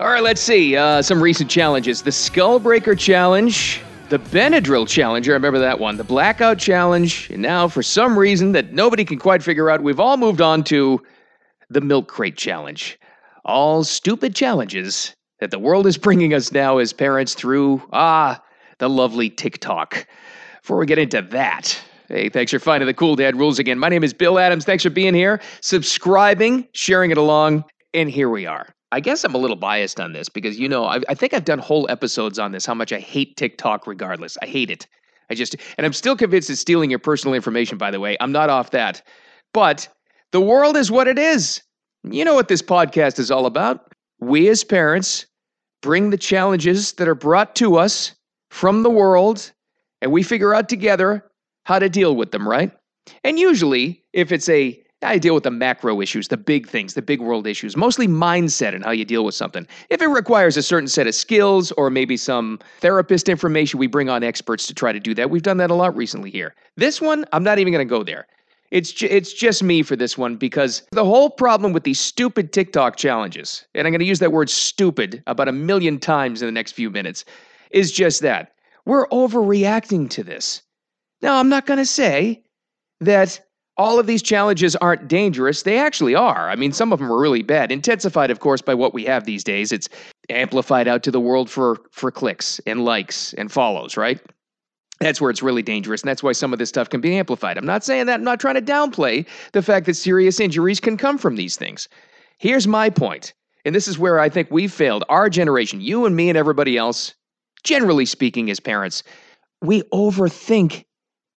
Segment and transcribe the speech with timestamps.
[0.00, 0.76] All right, let's see.
[0.76, 5.28] Uh, some recent challenges the Skullbreaker Challenge, the Benadryl Challenge.
[5.28, 5.96] I remember that one.
[5.96, 7.30] The Blackout Challenge.
[7.30, 10.64] And now, for some reason that nobody can quite figure out, we've all moved on
[10.64, 11.00] to
[11.70, 12.98] the Milk Crate Challenge.
[13.44, 18.42] All stupid challenges that the world is bringing us now as parents through, ah,
[18.78, 20.08] the lovely TikTok.
[20.60, 23.78] Before we get into that, Hey, thanks for finding the Cool Dad Rules again.
[23.78, 24.64] My name is Bill Adams.
[24.64, 28.74] Thanks for being here, subscribing, sharing it along, and here we are.
[28.94, 31.44] I guess I'm a little biased on this because, you know, I, I, think I've
[31.44, 34.38] done whole episodes on this, how much I hate TikTok regardless.
[34.40, 34.86] I hate it.
[35.28, 38.16] I just, and I'm still convinced it's stealing your personal information, by the way.
[38.20, 39.02] I'm not off that.
[39.52, 39.88] But
[40.30, 41.60] the world is what it is.
[42.04, 43.92] You know what this podcast is all about.
[44.20, 45.26] We as parents
[45.82, 48.14] bring the challenges that are brought to us
[48.50, 49.50] from the world,
[50.02, 51.24] and we figure out together
[51.64, 52.70] how to deal with them, right?
[53.24, 57.02] And usually, if it's a I deal with the macro issues, the big things, the
[57.02, 59.66] big world issues, mostly mindset and how you deal with something.
[59.90, 64.08] If it requires a certain set of skills or maybe some therapist information, we bring
[64.08, 65.30] on experts to try to do that.
[65.30, 66.54] We've done that a lot recently here.
[66.76, 68.26] This one, I'm not even going to go there.
[68.70, 72.52] It's ju- it's just me for this one because the whole problem with these stupid
[72.52, 76.46] TikTok challenges, and I'm going to use that word stupid about a million times in
[76.46, 77.24] the next few minutes,
[77.70, 78.52] is just that.
[78.84, 80.62] We're overreacting to this.
[81.22, 82.42] Now, I'm not going to say
[83.00, 83.40] that
[83.76, 85.62] all of these challenges aren't dangerous.
[85.62, 86.48] They actually are.
[86.48, 87.72] I mean, some of them are really bad.
[87.72, 89.72] Intensified, of course, by what we have these days.
[89.72, 89.88] It's
[90.30, 94.20] amplified out to the world for for clicks and likes and follows, right?
[95.00, 97.58] That's where it's really dangerous, and that's why some of this stuff can be amplified.
[97.58, 98.14] I'm not saying that.
[98.14, 101.88] I'm not trying to downplay the fact that serious injuries can come from these things.
[102.38, 103.34] Here's my point.
[103.64, 105.04] and this is where I think we've failed.
[105.08, 107.14] Our generation, you and me and everybody else,
[107.62, 109.02] generally speaking, as parents,
[109.62, 110.84] we overthink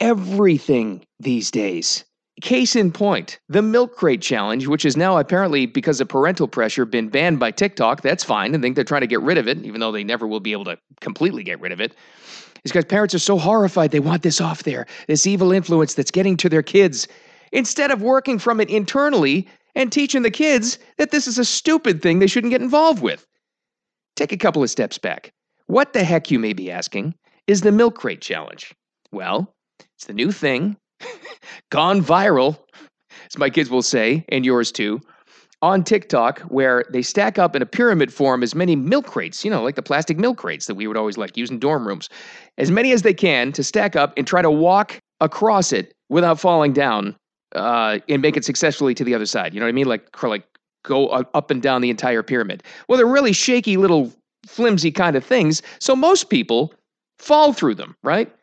[0.00, 2.04] everything these days.
[2.42, 6.84] Case in point, the milk crate challenge, which is now apparently because of parental pressure
[6.84, 8.02] been banned by TikTok.
[8.02, 8.52] That's fine.
[8.52, 10.50] I think they're trying to get rid of it, even though they never will be
[10.50, 11.94] able to completely get rid of it.
[12.64, 16.10] Is because parents are so horrified they want this off there, this evil influence that's
[16.10, 17.06] getting to their kids,
[17.52, 22.02] instead of working from it internally and teaching the kids that this is a stupid
[22.02, 23.24] thing they shouldn't get involved with.
[24.16, 25.32] Take a couple of steps back.
[25.66, 27.14] What the heck, you may be asking,
[27.46, 28.74] is the milk crate challenge?
[29.12, 29.54] Well,
[29.94, 30.76] it's the new thing,
[31.70, 32.58] gone viral,
[33.26, 35.00] as my kids will say, and yours too,
[35.62, 39.50] on TikTok, where they stack up in a pyramid form as many milk crates, you
[39.50, 42.08] know, like the plastic milk crates that we would always like use in dorm rooms,
[42.58, 46.38] as many as they can to stack up and try to walk across it without
[46.38, 47.16] falling down
[47.54, 49.54] uh, and make it successfully to the other side.
[49.54, 49.86] You know what I mean?
[49.86, 50.44] Like, like
[50.84, 52.62] go up and down the entire pyramid.
[52.88, 54.12] Well, they're really shaky little
[54.46, 55.62] flimsy kind of things.
[55.78, 56.74] So most people
[57.18, 58.34] fall through them, right?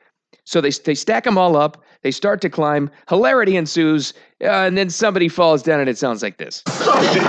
[0.50, 1.78] So they, they stack them all up.
[2.02, 2.90] They start to climb.
[3.08, 4.16] Hilarity ensues.
[4.42, 6.64] Uh, and then somebody falls down, and it sounds like this.
[6.68, 7.20] oh, boy.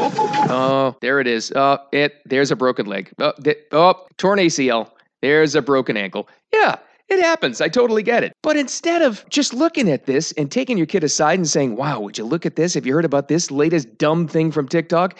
[0.00, 0.46] Oh.
[0.48, 1.52] oh, there it is.
[1.56, 2.20] Oh, it.
[2.26, 3.10] There's a broken leg.
[3.18, 4.88] Oh, th- oh, torn ACL.
[5.20, 6.28] There's a broken ankle.
[6.52, 6.76] Yeah,
[7.08, 7.60] it happens.
[7.60, 8.36] I totally get it.
[8.44, 11.98] But instead of just looking at this and taking your kid aside and saying, wow,
[11.98, 12.74] would you look at this?
[12.74, 15.18] Have you heard about this latest dumb thing from TikTok?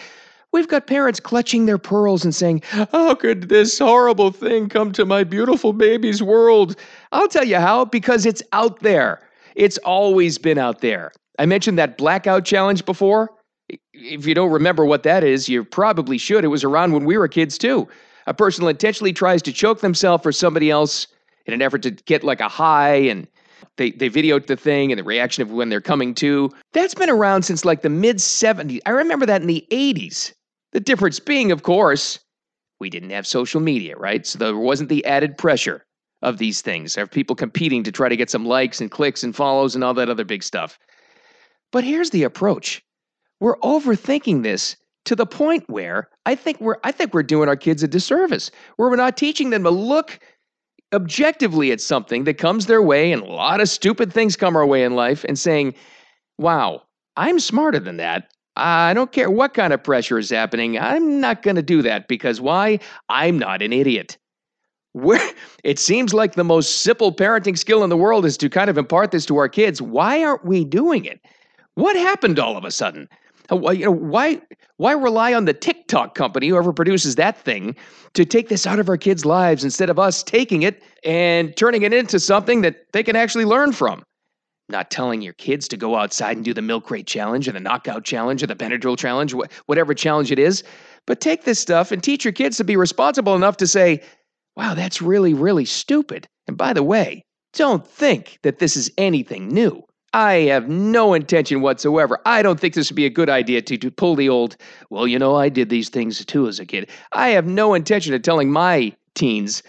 [0.51, 5.05] We've got parents clutching their pearls and saying, How could this horrible thing come to
[5.05, 6.75] my beautiful baby's world?
[7.11, 9.21] I'll tell you how, because it's out there.
[9.55, 11.11] It's always been out there.
[11.37, 13.29] I mentioned that blackout challenge before.
[13.93, 16.43] If you don't remember what that is, you probably should.
[16.43, 17.87] It was around when we were kids too.
[18.25, 21.07] A person intentionally tries to choke themselves or somebody else
[21.45, 23.27] in an effort to get like a high and
[23.77, 26.49] they, they videoed the thing and the reaction of when they're coming to.
[26.73, 28.79] That's been around since like the mid 70s.
[28.85, 30.33] I remember that in the 80s.
[30.71, 32.19] The difference being, of course,
[32.79, 34.25] we didn't have social media, right?
[34.25, 35.85] So there wasn't the added pressure
[36.21, 39.35] of these things, of people competing to try to get some likes and clicks and
[39.35, 40.77] follows and all that other big stuff.
[41.71, 42.83] But here's the approach.
[43.39, 44.75] We're overthinking this
[45.05, 48.51] to the point where I think we're I think we're doing our kids a disservice.
[48.75, 50.19] Where we're not teaching them to look
[50.93, 54.65] objectively at something that comes their way and a lot of stupid things come our
[54.65, 55.73] way in life and saying,
[56.37, 56.83] "Wow,
[57.15, 58.31] I'm smarter than that.
[58.55, 60.77] I don't care what kind of pressure is happening.
[60.77, 62.79] I'm not going to do that because why?
[63.07, 64.17] I'm not an idiot.
[64.93, 65.31] Where
[65.63, 68.77] it seems like the most simple parenting skill in the world is to kind of
[68.77, 69.81] impart this to our kids.
[69.81, 71.21] Why aren't we doing it?
[71.75, 73.07] What happened all of a sudden?
[73.51, 74.41] You know, why
[74.77, 77.75] why rely on the TikTok company, whoever produces that thing,
[78.13, 81.81] to take this out of our kids' lives instead of us taking it and turning
[81.81, 84.03] it into something that they can actually learn from?
[84.69, 87.59] Not telling your kids to go outside and do the milk crate challenge or the
[87.59, 89.33] knockout challenge or the Benadryl challenge,
[89.65, 90.63] whatever challenge it is.
[91.05, 94.01] But take this stuff and teach your kids to be responsible enough to say,
[94.55, 96.27] wow, that's really, really stupid.
[96.47, 97.23] And by the way,
[97.53, 99.83] don't think that this is anything new.
[100.13, 102.19] I have no intention whatsoever.
[102.25, 104.57] I don't think this would be a good idea to, to pull the old,
[104.89, 106.89] well, you know, I did these things too as a kid.
[107.11, 109.61] I have no intention of telling my teens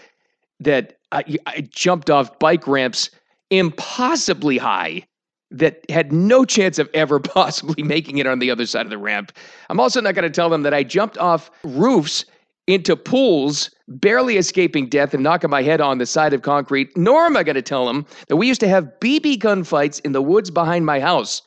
[0.59, 3.11] that I, I jumped off bike ramps
[3.51, 5.03] impossibly high
[5.51, 8.97] that had no chance of ever possibly making it on the other side of the
[8.97, 9.31] ramp.
[9.69, 12.25] I'm also not going to tell them that I jumped off roofs
[12.67, 16.95] into pools, barely escaping death and knocking my head on the side of concrete.
[16.95, 19.99] Nor am I going to tell them that we used to have BB gun fights
[19.99, 21.41] in the woods behind my house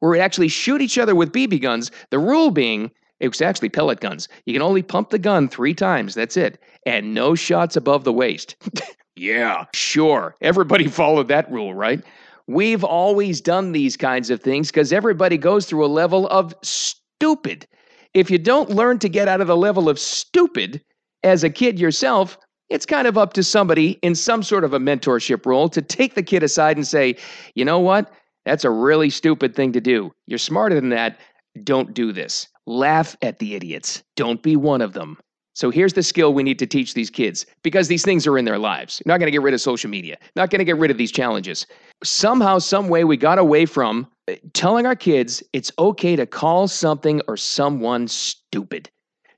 [0.00, 1.90] where we actually shoot each other with BB guns.
[2.10, 2.90] The rule being,
[3.20, 4.28] it was actually pellet guns.
[4.46, 6.14] You can only pump the gun three times.
[6.14, 6.58] That's it.
[6.86, 8.56] And no shots above the waist.
[9.22, 10.34] yeah, sure.
[10.40, 12.02] Everybody followed that rule, right?
[12.48, 17.68] We've always done these kinds of things because everybody goes through a level of stupid.
[18.14, 20.82] If you don't learn to get out of the level of stupid
[21.22, 22.36] as a kid yourself,
[22.68, 26.14] it's kind of up to somebody in some sort of a mentorship role to take
[26.14, 27.16] the kid aside and say,
[27.54, 28.10] you know what?
[28.44, 30.10] That's a really stupid thing to do.
[30.26, 31.20] You're smarter than that.
[31.62, 32.48] Don't do this.
[32.66, 34.02] Laugh at the idiots.
[34.16, 35.16] Don't be one of them.
[35.54, 38.44] So here's the skill we need to teach these kids because these things are in
[38.44, 39.02] their lives.
[39.04, 40.96] You're not going to get rid of social media, not going to get rid of
[40.96, 41.66] these challenges.
[42.02, 46.68] Somehow, some way, we got away from uh, telling our kids it's okay to call
[46.68, 48.88] something or someone stupid,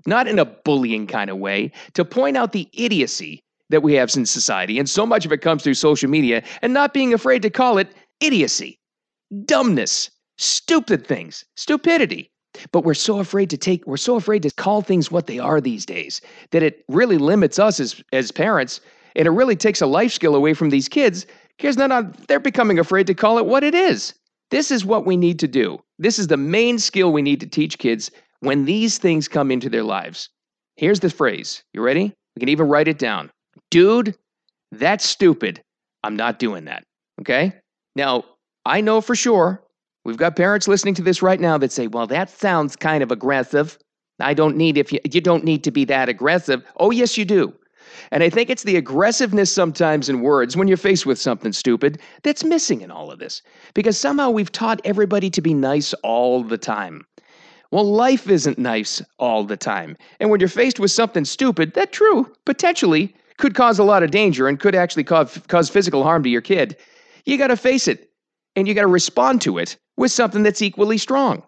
[0.07, 4.15] not in a bullying kind of way, to point out the idiocy that we have
[4.17, 4.79] in society.
[4.79, 7.79] And so much of it comes through social media and not being afraid to call
[7.79, 8.79] it idiocy,
[9.45, 12.31] dumbness, stupid things, stupidity.
[12.73, 15.61] But we're so afraid to take, we're so afraid to call things what they are
[15.61, 16.21] these days
[16.51, 18.81] that it really limits us as, as parents
[19.17, 22.41] and it really takes a life skill away from these kids because they're not, they're
[22.41, 24.15] becoming afraid to call it what it is.
[24.51, 25.79] This is what we need to do.
[25.99, 28.11] This is the main skill we need to teach kids
[28.41, 30.29] when these things come into their lives.
[30.77, 31.63] Here's the phrase.
[31.73, 32.13] You ready?
[32.37, 33.31] We can even write it down.
[33.71, 34.17] Dude,
[34.73, 35.63] that's stupid.
[36.03, 36.85] I'm not doing that.
[37.21, 37.53] Okay?
[37.97, 38.25] Now,
[38.67, 39.63] I know for sure
[40.05, 43.11] We've got parents listening to this right now that say, "Well, that sounds kind of
[43.11, 43.79] aggressive.
[44.21, 47.25] I don't need if you you don't need to be that aggressive." Oh, yes you
[47.25, 47.55] do.
[48.11, 52.01] And I think it's the aggressiveness sometimes in words when you're faced with something stupid
[52.23, 53.43] that's missing in all of this.
[53.73, 57.07] Because somehow we've taught everybody to be nice all the time.
[57.71, 59.97] Well, life isn't nice all the time.
[60.21, 64.11] And when you're faced with something stupid, that true, potentially could cause a lot of
[64.11, 66.77] danger and could actually cause, cause physical harm to your kid.
[67.25, 68.11] You got to face it
[68.55, 71.43] and you got to respond to it with something that's equally strong.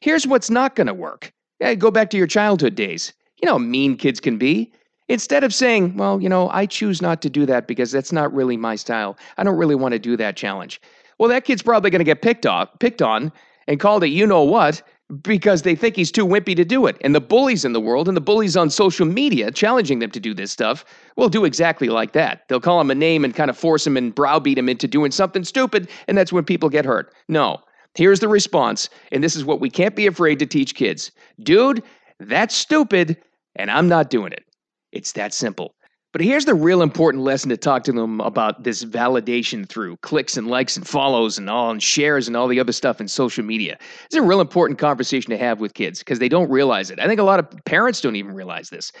[0.00, 1.32] Here's what's not going to work.
[1.60, 3.12] Yeah, go back to your childhood days.
[3.40, 4.72] You know how mean kids can be.
[5.08, 8.32] Instead of saying, well, you know, I choose not to do that because that's not
[8.32, 9.16] really my style.
[9.38, 10.80] I don't really want to do that challenge.
[11.18, 13.32] Well, that kid's probably going to get picked off, picked on,
[13.66, 14.82] and called a you know what
[15.22, 16.96] because they think he's too wimpy to do it.
[17.00, 20.20] And the bullies in the world and the bullies on social media challenging them to
[20.20, 20.84] do this stuff
[21.16, 22.46] will do exactly like that.
[22.48, 25.10] They'll call him a name and kind of force him and browbeat him into doing
[25.10, 27.14] something stupid, and that's when people get hurt.
[27.28, 27.62] No.
[27.98, 31.10] Here's the response, and this is what we can't be afraid to teach kids.
[31.42, 31.82] Dude,
[32.20, 33.16] that's stupid,
[33.56, 34.44] and I'm not doing it.
[34.92, 35.74] It's that simple.
[36.12, 40.36] But here's the real important lesson to talk to them about this validation through clicks
[40.36, 43.44] and likes and follows and all and shares and all the other stuff in social
[43.44, 43.76] media.
[44.04, 47.00] It's a real important conversation to have with kids because they don't realize it.
[47.00, 48.92] I think a lot of parents don't even realize this.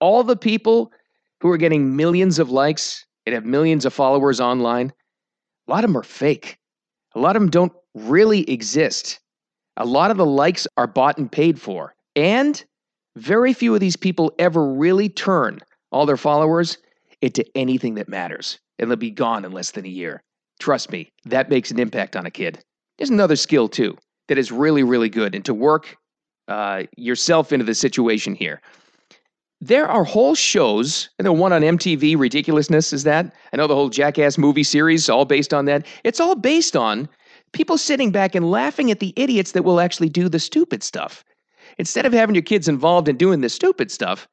[0.00, 0.90] All the people
[1.42, 4.90] who are getting millions of likes and have millions of followers online,
[5.66, 6.56] a lot of them are fake.
[7.14, 9.20] A lot of them don't really exist.
[9.76, 11.94] A lot of the likes are bought and paid for.
[12.16, 12.62] And
[13.16, 16.78] very few of these people ever really turn all their followers
[17.20, 20.22] into anything that matters, and they'll be gone in less than a year.
[20.60, 22.60] Trust me, that makes an impact on a kid.
[22.96, 23.96] There's another skill, too,
[24.28, 25.96] that is really, really good, and to work
[26.48, 28.60] uh, yourself into the situation here.
[29.60, 33.34] There are whole shows, and the one on MTV, Ridiculousness, is that?
[33.52, 35.86] I know the whole Jackass movie series, all based on that.
[36.04, 37.08] It's all based on
[37.52, 41.24] people sitting back and laughing at the idiots that will actually do the stupid stuff.
[41.78, 44.28] Instead of having your kids involved in doing the stupid stuff,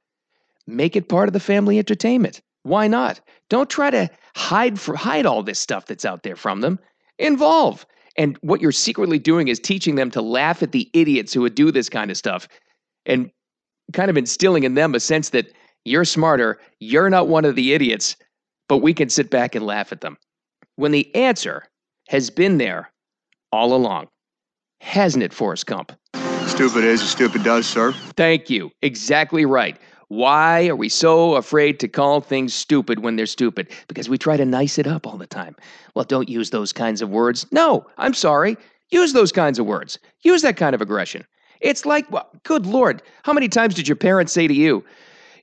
[0.68, 2.42] Make it part of the family entertainment.
[2.64, 3.22] Why not?
[3.50, 6.80] Don't try to hide for, hide all this stuff that's out there from them.
[7.20, 7.86] Involve.
[8.18, 11.56] And what you're secretly doing is teaching them to laugh at the idiots who would
[11.56, 12.48] do this kind of stuff
[13.06, 13.30] and
[13.94, 15.52] kind of instilling in them a sense that
[15.84, 18.16] you're smarter, you're not one of the idiots,
[18.68, 20.18] but we can sit back and laugh at them.
[20.78, 21.66] When the answer
[22.08, 22.92] has been there
[23.56, 24.08] all along,
[24.82, 25.94] hasn't it, Forrest Gump?
[26.46, 27.94] Stupid is as stupid does, sir.
[28.18, 28.70] Thank you.
[28.82, 29.78] Exactly right.
[30.10, 33.72] Why are we so afraid to call things stupid when they're stupid?
[33.88, 35.56] Because we try to nice it up all the time.
[35.96, 37.48] Well, don't use those kinds of words.
[37.52, 38.58] No, I'm sorry.
[38.92, 39.98] Use those kinds of words.
[40.24, 41.26] Use that kind of aggression.
[41.62, 44.84] It's like, well, good Lord, how many times did your parents say to you,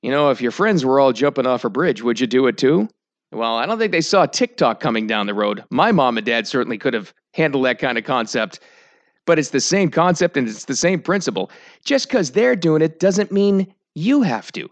[0.02, 2.58] you know, if your friends were all jumping off a bridge, would you do it
[2.58, 2.88] too?
[3.32, 5.64] Well, I don't think they saw TikTok coming down the road.
[5.70, 8.60] My mom and dad certainly could have handled that kind of concept.
[9.24, 11.50] But it's the same concept and it's the same principle.
[11.84, 14.68] Just because they're doing it doesn't mean you have to.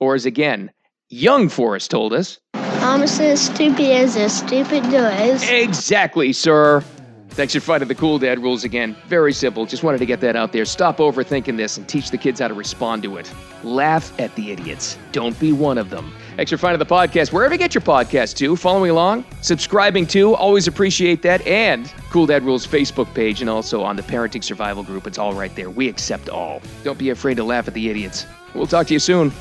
[0.00, 0.70] Or as again,
[1.10, 2.38] young Forrest told us.
[2.80, 5.48] Almost as stupid as a stupid does.
[5.48, 6.84] Exactly, sir.
[7.30, 8.94] Thanks for finding the cool dad rules again.
[9.08, 9.66] Very simple.
[9.66, 10.64] Just wanted to get that out there.
[10.64, 13.32] Stop overthinking this and teach the kids how to respond to it.
[13.64, 14.96] Laugh at the idiots.
[15.10, 16.14] Don't be one of them.
[16.36, 18.56] Thanks for finding the podcast wherever you get your podcast to.
[18.56, 21.46] Following along, subscribing to, always appreciate that.
[21.46, 25.06] And Cool Dad Rules Facebook page and also on the Parenting Survival group.
[25.06, 25.70] It's all right there.
[25.70, 26.60] We accept all.
[26.82, 28.26] Don't be afraid to laugh at the idiots.
[28.52, 29.32] We'll talk to you soon.